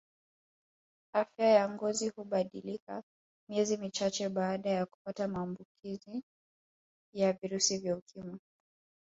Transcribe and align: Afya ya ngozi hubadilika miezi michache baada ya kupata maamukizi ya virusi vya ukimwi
Afya 1.21 1.47
ya 1.57 1.69
ngozi 1.73 2.09
hubadilika 2.09 3.03
miezi 3.49 3.77
michache 3.77 4.29
baada 4.29 4.69
ya 4.69 4.85
kupata 4.85 5.27
maamukizi 5.27 6.23
ya 7.13 7.33
virusi 7.33 7.77
vya 7.77 7.97
ukimwi 7.97 8.39